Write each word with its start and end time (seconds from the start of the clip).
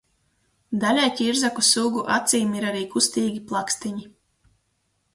Daļai 0.83 1.09
ķirzaku 1.19 1.65
sugu 1.69 2.03
acīm 2.17 2.59
ir 2.63 2.67
arī 2.73 2.83
kustīgi 2.97 3.47
plakstiņi. 3.53 4.11